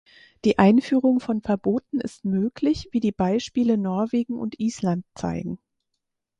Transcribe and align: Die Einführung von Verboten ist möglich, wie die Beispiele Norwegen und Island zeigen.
Die 0.45 0.57
Einführung 0.57 1.19
von 1.19 1.43
Verboten 1.43 1.99
ist 1.99 2.25
möglich, 2.25 2.89
wie 2.91 2.99
die 2.99 3.11
Beispiele 3.11 3.77
Norwegen 3.77 4.33
und 4.39 4.59
Island 4.59 5.05
zeigen. 5.13 5.59